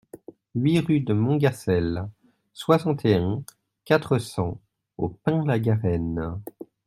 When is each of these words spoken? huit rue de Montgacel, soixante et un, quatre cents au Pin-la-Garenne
huit 0.55 0.79
rue 0.79 1.01
de 1.01 1.13
Montgacel, 1.13 2.09
soixante 2.53 3.05
et 3.05 3.13
un, 3.13 3.43
quatre 3.85 4.17
cents 4.17 4.59
au 4.97 5.09
Pin-la-Garenne 5.09 6.41